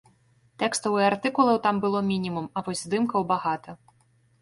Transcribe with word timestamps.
Тэкстаў 0.63 0.95
і 1.01 1.03
артыкулаў 1.09 1.61
там 1.67 1.83
было 1.85 2.03
мінімум, 2.09 2.51
а 2.57 2.67
вось 2.71 2.85
здымкаў 2.89 3.31
багата. 3.37 3.81